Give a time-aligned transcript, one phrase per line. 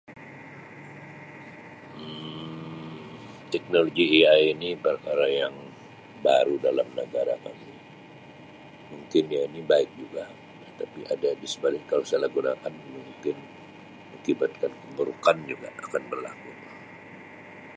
[2.01, 3.21] Um
[3.53, 5.53] Teknologi AI ni perkara yang
[6.25, 7.73] baru dalam negara kami,
[8.91, 10.23] mungkin dia ni baik juga
[10.67, 13.35] tetapi ada disebalik kesalahgunaan mungkin
[14.03, 17.61] mengakibatkan keburukan juga akan berlaku Um.